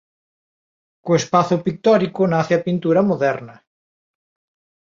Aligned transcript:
Co 1.03 1.11
espazo 1.21 1.55
pictórico 1.65 2.21
nace 2.33 2.53
a 2.55 2.63
pintura 2.67 3.01
moderna. 3.09 3.55